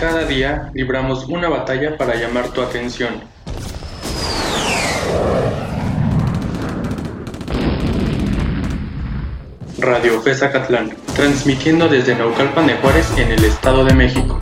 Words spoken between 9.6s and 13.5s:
Radio FESA Catlán, transmitiendo desde Naucalpan de Juárez en el